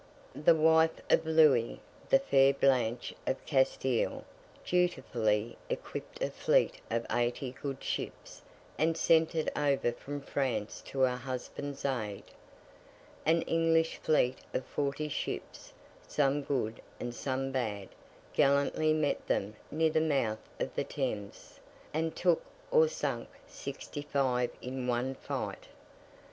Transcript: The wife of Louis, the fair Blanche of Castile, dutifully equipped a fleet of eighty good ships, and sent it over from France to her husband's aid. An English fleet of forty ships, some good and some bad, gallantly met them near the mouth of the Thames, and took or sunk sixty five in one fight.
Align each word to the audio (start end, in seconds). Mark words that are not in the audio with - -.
The 0.33 0.55
wife 0.55 0.99
of 1.11 1.27
Louis, 1.27 1.79
the 2.09 2.17
fair 2.17 2.55
Blanche 2.55 3.13
of 3.27 3.37
Castile, 3.45 4.23
dutifully 4.65 5.59
equipped 5.69 6.23
a 6.23 6.31
fleet 6.31 6.81
of 6.89 7.05
eighty 7.11 7.51
good 7.61 7.83
ships, 7.83 8.41
and 8.79 8.97
sent 8.97 9.35
it 9.35 9.55
over 9.55 9.91
from 9.91 10.21
France 10.21 10.81
to 10.87 11.01
her 11.01 11.15
husband's 11.17 11.85
aid. 11.85 12.23
An 13.27 13.43
English 13.43 13.97
fleet 13.97 14.39
of 14.55 14.65
forty 14.65 15.07
ships, 15.07 15.71
some 16.07 16.41
good 16.41 16.81
and 16.99 17.13
some 17.13 17.51
bad, 17.51 17.87
gallantly 18.33 18.93
met 18.93 19.27
them 19.27 19.55
near 19.69 19.91
the 19.91 20.01
mouth 20.01 20.49
of 20.59 20.73
the 20.73 20.83
Thames, 20.83 21.59
and 21.93 22.15
took 22.15 22.43
or 22.71 22.87
sunk 22.87 23.29
sixty 23.45 24.01
five 24.01 24.49
in 24.63 24.87
one 24.87 25.13
fight. 25.13 25.67